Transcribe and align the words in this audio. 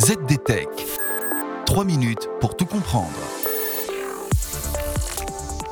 ZDTech. 0.00 0.66
3 1.66 1.84
minutes 1.84 2.30
pour 2.40 2.56
tout 2.56 2.64
comprendre. 2.64 3.10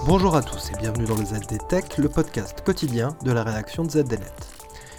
Bonjour 0.05 0.37
à 0.37 0.43
tous 0.43 0.71
et 0.71 0.77
bienvenue 0.79 1.07
dans 1.07 1.17
le 1.17 1.25
ZDTech, 1.25 1.97
le 1.97 2.11
podcast 2.11 2.61
quotidien 2.63 3.17
de 3.25 3.33
la 3.33 3.43
rédaction 3.43 3.85
de 3.85 3.91
ZDNet. 3.91 4.35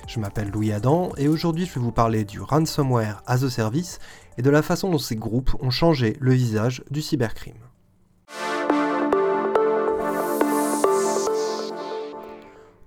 Je 0.07 0.19
m'appelle 0.19 0.49
Louis 0.49 0.71
Adam 0.71 1.11
et 1.15 1.27
aujourd'hui 1.27 1.67
je 1.67 1.75
vais 1.75 1.79
vous 1.79 1.91
parler 1.91 2.25
du 2.25 2.41
ransomware 2.41 3.21
as 3.27 3.43
a 3.43 3.51
service 3.51 3.99
et 4.39 4.41
de 4.41 4.49
la 4.49 4.63
façon 4.63 4.89
dont 4.89 4.97
ces 4.97 5.15
groupes 5.15 5.55
ont 5.59 5.69
changé 5.69 6.17
le 6.19 6.33
visage 6.33 6.83
du 6.89 7.03
cybercrime. 7.03 7.53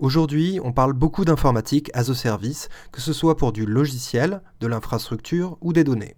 Aujourd'hui, 0.00 0.58
on 0.64 0.72
parle 0.72 0.94
beaucoup 0.94 1.24
d'informatique 1.24 1.88
as 1.94 2.10
a 2.10 2.14
service, 2.14 2.68
que 2.90 3.00
ce 3.00 3.12
soit 3.12 3.36
pour 3.36 3.52
du 3.52 3.64
logiciel, 3.64 4.42
de 4.58 4.66
l'infrastructure 4.66 5.56
ou 5.60 5.72
des 5.72 5.84
données. 5.84 6.16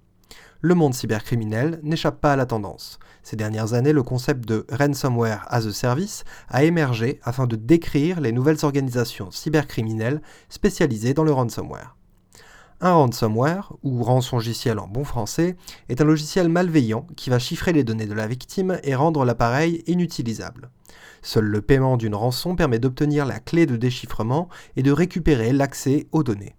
Le 0.66 0.74
monde 0.74 0.95
cybercriminel 0.95 1.78
n'échappe 1.82 2.23
pas 2.23 2.32
à 2.32 2.36
la 2.36 2.46
tendance. 2.46 2.98
Ces 3.23 3.36
dernières 3.36 3.74
années, 3.74 3.92
le 3.92 4.02
concept 4.02 4.48
de 4.48 4.64
ransomware 4.73 5.45
as 5.50 5.66
a 5.66 5.73
service 5.73 6.24
a 6.48 6.64
émergé 6.64 7.20
afin 7.23 7.46
de 7.46 7.54
décrire 7.54 8.18
les 8.18 8.32
nouvelles 8.32 8.64
organisations 8.64 9.30
cybercriminelles 9.30 10.23
spécialisées 10.48 11.12
dans 11.12 11.23
le 11.23 11.32
ransomware. 11.32 11.98
Un 12.80 12.95
ransomware, 12.95 13.74
ou 13.82 14.02
rançongiciel 14.02 14.78
en 14.78 14.88
bon 14.88 15.04
français, 15.04 15.59
est 15.90 16.00
un 16.00 16.06
logiciel 16.06 16.48
malveillant 16.48 17.06
qui 17.15 17.28
va 17.28 17.38
chiffrer 17.38 17.74
les 17.74 17.84
données 17.84 18.06
de 18.06 18.15
la 18.15 18.26
victime 18.26 18.78
et 18.84 18.95
rendre 18.95 19.26
l'appareil 19.26 19.82
inutilisable. 19.87 20.70
Seul 21.20 21.45
le 21.45 21.60
paiement 21.60 21.98
d'une 21.98 22.15
rançon 22.15 22.56
permet 22.56 22.78
d'obtenir 22.78 23.26
la 23.26 23.38
clé 23.38 23.66
de 23.66 23.76
déchiffrement 23.76 24.48
et 24.76 24.82
de 24.82 24.92
récupérer 24.92 25.52
l'accès 25.52 26.06
aux 26.10 26.23
données. 26.23 26.56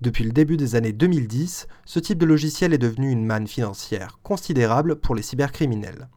Depuis 0.00 0.24
le 0.24 0.32
début 0.32 0.56
des 0.56 0.76
années 0.76 0.94
2010, 0.94 1.66
ce 1.84 1.98
type 1.98 2.16
de 2.16 2.24
logiciel 2.24 2.72
est 2.72 2.78
devenu 2.78 3.10
une 3.10 3.26
manne 3.26 3.46
financière 3.46 4.18
considérable 4.22 4.96
pour 4.96 5.14
les 5.14 5.20
cybercriminels. 5.20 6.08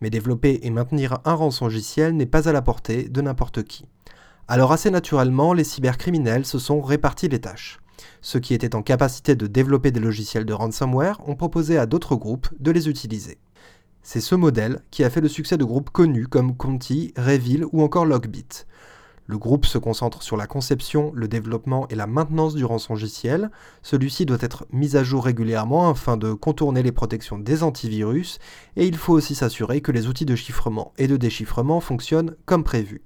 Mais 0.00 0.10
développer 0.10 0.60
et 0.62 0.70
maintenir 0.70 1.18
un 1.24 1.34
rançongiciel 1.34 2.14
n'est 2.16 2.26
pas 2.26 2.48
à 2.48 2.52
la 2.52 2.62
portée 2.62 3.08
de 3.08 3.20
n'importe 3.20 3.64
qui. 3.64 3.84
Alors 4.46 4.70
assez 4.70 4.92
naturellement, 4.92 5.54
les 5.54 5.64
cybercriminels 5.64 6.46
se 6.46 6.60
sont 6.60 6.80
répartis 6.80 7.28
les 7.28 7.40
tâches. 7.40 7.80
Ceux 8.20 8.38
qui 8.38 8.54
étaient 8.54 8.76
en 8.76 8.82
capacité 8.82 9.34
de 9.34 9.48
développer 9.48 9.90
des 9.90 9.98
logiciels 9.98 10.44
de 10.44 10.52
ransomware 10.52 11.20
ont 11.28 11.34
proposé 11.34 11.78
à 11.78 11.86
d'autres 11.86 12.14
groupes 12.14 12.48
de 12.60 12.70
les 12.70 12.88
utiliser. 12.88 13.38
C'est 14.04 14.20
ce 14.20 14.36
modèle 14.36 14.82
qui 14.92 15.02
a 15.02 15.10
fait 15.10 15.20
le 15.20 15.28
succès 15.28 15.56
de 15.56 15.64
groupes 15.64 15.90
connus 15.90 16.28
comme 16.28 16.56
Conti, 16.56 17.12
Revil 17.16 17.64
ou 17.72 17.82
encore 17.82 18.06
Logbit. 18.06 18.66
Le 19.26 19.38
groupe 19.38 19.66
se 19.66 19.78
concentre 19.78 20.22
sur 20.22 20.36
la 20.36 20.46
conception, 20.46 21.12
le 21.14 21.28
développement 21.28 21.86
et 21.88 21.94
la 21.94 22.06
maintenance 22.06 22.54
du 22.54 22.64
rançongiciel. 22.64 23.50
Celui-ci 23.82 24.26
doit 24.26 24.38
être 24.40 24.66
mis 24.72 24.96
à 24.96 25.04
jour 25.04 25.24
régulièrement 25.24 25.88
afin 25.88 26.16
de 26.16 26.32
contourner 26.32 26.82
les 26.82 26.92
protections 26.92 27.38
des 27.38 27.62
antivirus 27.62 28.38
et 28.76 28.86
il 28.86 28.96
faut 28.96 29.12
aussi 29.12 29.34
s'assurer 29.34 29.80
que 29.80 29.92
les 29.92 30.08
outils 30.08 30.26
de 30.26 30.34
chiffrement 30.34 30.92
et 30.98 31.06
de 31.06 31.16
déchiffrement 31.16 31.80
fonctionnent 31.80 32.34
comme 32.46 32.64
prévu. 32.64 33.02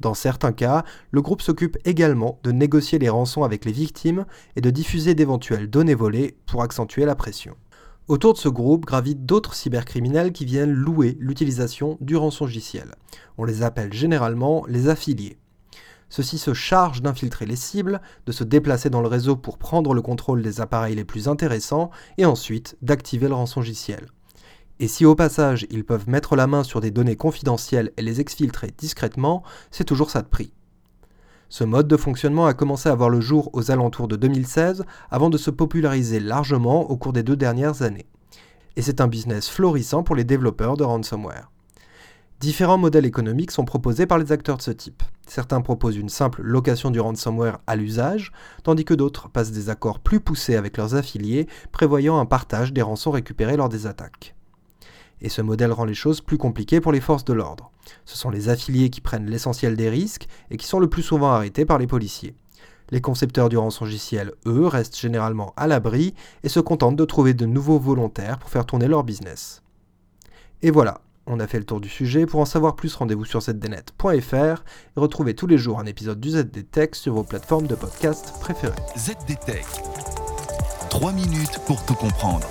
Dans 0.00 0.14
certains 0.14 0.52
cas, 0.52 0.84
le 1.10 1.22
groupe 1.22 1.42
s'occupe 1.42 1.78
également 1.84 2.40
de 2.42 2.50
négocier 2.50 2.98
les 2.98 3.08
rançons 3.10 3.44
avec 3.44 3.64
les 3.64 3.72
victimes 3.72 4.24
et 4.56 4.60
de 4.60 4.70
diffuser 4.70 5.14
d'éventuelles 5.14 5.70
données 5.70 5.94
volées 5.94 6.36
pour 6.46 6.62
accentuer 6.62 7.04
la 7.04 7.14
pression. 7.14 7.54
Autour 8.08 8.32
de 8.32 8.38
ce 8.38 8.48
groupe 8.48 8.84
gravitent 8.84 9.26
d'autres 9.26 9.54
cybercriminels 9.54 10.32
qui 10.32 10.44
viennent 10.44 10.72
louer 10.72 11.16
l'utilisation 11.20 11.98
du 12.00 12.16
rançongiciel. 12.16 12.96
On 13.38 13.44
les 13.44 13.62
appelle 13.62 13.92
généralement 13.92 14.64
les 14.66 14.88
affiliés. 14.88 15.38
Ceux-ci 16.12 16.36
se 16.36 16.52
chargent 16.52 17.00
d'infiltrer 17.00 17.46
les 17.46 17.56
cibles, 17.56 18.02
de 18.26 18.32
se 18.32 18.44
déplacer 18.44 18.90
dans 18.90 19.00
le 19.00 19.08
réseau 19.08 19.34
pour 19.34 19.56
prendre 19.56 19.94
le 19.94 20.02
contrôle 20.02 20.42
des 20.42 20.60
appareils 20.60 20.94
les 20.94 21.06
plus 21.06 21.26
intéressants 21.26 21.90
et 22.18 22.26
ensuite 22.26 22.76
d'activer 22.82 23.28
le 23.28 23.34
rançongiciel. 23.34 24.08
Et 24.78 24.88
si 24.88 25.06
au 25.06 25.14
passage 25.14 25.66
ils 25.70 25.86
peuvent 25.86 26.10
mettre 26.10 26.36
la 26.36 26.46
main 26.46 26.64
sur 26.64 26.82
des 26.82 26.90
données 26.90 27.16
confidentielles 27.16 27.92
et 27.96 28.02
les 28.02 28.20
exfiltrer 28.20 28.74
discrètement, 28.76 29.42
c'est 29.70 29.86
toujours 29.86 30.10
ça 30.10 30.20
de 30.20 30.28
prix. 30.28 30.52
Ce 31.48 31.64
mode 31.64 31.88
de 31.88 31.96
fonctionnement 31.96 32.44
a 32.44 32.52
commencé 32.52 32.90
à 32.90 32.94
voir 32.94 33.08
le 33.08 33.22
jour 33.22 33.48
aux 33.54 33.70
alentours 33.70 34.06
de 34.06 34.16
2016 34.16 34.84
avant 35.10 35.30
de 35.30 35.38
se 35.38 35.50
populariser 35.50 36.20
largement 36.20 36.90
au 36.90 36.98
cours 36.98 37.14
des 37.14 37.22
deux 37.22 37.36
dernières 37.36 37.80
années. 37.80 38.10
Et 38.76 38.82
c'est 38.82 39.00
un 39.00 39.08
business 39.08 39.48
florissant 39.48 40.02
pour 40.02 40.14
les 40.14 40.24
développeurs 40.24 40.76
de 40.76 40.84
ransomware. 40.84 41.51
Différents 42.42 42.76
modèles 42.76 43.06
économiques 43.06 43.52
sont 43.52 43.64
proposés 43.64 44.04
par 44.04 44.18
les 44.18 44.32
acteurs 44.32 44.56
de 44.56 44.62
ce 44.62 44.72
type. 44.72 45.02
Certains 45.28 45.60
proposent 45.60 45.96
une 45.96 46.08
simple 46.08 46.42
location 46.42 46.90
du 46.90 46.98
ransomware 46.98 47.60
à 47.68 47.76
l'usage, 47.76 48.32
tandis 48.64 48.84
que 48.84 48.94
d'autres 48.94 49.30
passent 49.30 49.52
des 49.52 49.70
accords 49.70 50.00
plus 50.00 50.18
poussés 50.18 50.56
avec 50.56 50.76
leurs 50.76 50.96
affiliés, 50.96 51.46
prévoyant 51.70 52.18
un 52.18 52.26
partage 52.26 52.72
des 52.72 52.82
rançons 52.82 53.12
récupérés 53.12 53.56
lors 53.56 53.68
des 53.68 53.86
attaques 53.86 54.34
et 55.22 55.28
ce 55.28 55.40
modèle 55.40 55.72
rend 55.72 55.84
les 55.84 55.94
choses 55.94 56.20
plus 56.20 56.36
compliquées 56.36 56.80
pour 56.80 56.92
les 56.92 57.00
forces 57.00 57.24
de 57.24 57.32
l'ordre. 57.32 57.70
Ce 58.04 58.16
sont 58.16 58.30
les 58.30 58.48
affiliés 58.48 58.90
qui 58.90 59.00
prennent 59.00 59.30
l'essentiel 59.30 59.76
des 59.76 59.88
risques 59.88 60.26
et 60.50 60.56
qui 60.56 60.66
sont 60.66 60.80
le 60.80 60.90
plus 60.90 61.02
souvent 61.02 61.30
arrêtés 61.30 61.64
par 61.64 61.78
les 61.78 61.86
policiers. 61.86 62.34
Les 62.90 63.00
concepteurs 63.00 63.48
du 63.48 63.56
rançongiciel, 63.56 64.32
eux, 64.46 64.66
restent 64.66 64.98
généralement 64.98 65.54
à 65.56 65.66
l'abri 65.68 66.14
et 66.42 66.48
se 66.48 66.60
contentent 66.60 66.96
de 66.96 67.04
trouver 67.04 67.32
de 67.32 67.46
nouveaux 67.46 67.78
volontaires 67.78 68.38
pour 68.38 68.50
faire 68.50 68.66
tourner 68.66 68.88
leur 68.88 69.04
business. 69.04 69.62
Et 70.60 70.70
voilà, 70.70 71.00
on 71.26 71.40
a 71.40 71.46
fait 71.46 71.58
le 71.58 71.64
tour 71.64 71.80
du 71.80 71.88
sujet. 71.88 72.26
Pour 72.26 72.40
en 72.40 72.44
savoir 72.44 72.76
plus, 72.76 72.94
rendez-vous 72.94 73.24
sur 73.24 73.40
zdnet.fr 73.40 74.34
et 74.34 75.00
retrouvez 75.00 75.34
tous 75.34 75.46
les 75.46 75.58
jours 75.58 75.80
un 75.80 75.86
épisode 75.86 76.20
du 76.20 76.30
ZDTech 76.30 76.94
sur 76.94 77.14
vos 77.14 77.24
plateformes 77.24 77.66
de 77.66 77.74
podcast 77.74 78.34
préférées. 78.40 78.74
ZDTech. 78.96 79.66
3 80.90 81.12
minutes 81.12 81.58
pour 81.66 81.84
tout 81.84 81.94
comprendre. 81.94 82.46